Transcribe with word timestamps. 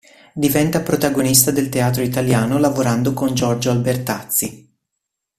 Diventa 0.33 0.81
protagonista 0.81 1.51
del 1.51 1.69
teatro 1.69 2.01
italiano 2.01 2.57
lavorando 2.57 3.13
con 3.13 3.35
Giorgio 3.35 3.69
Albertazzi. 3.69 4.67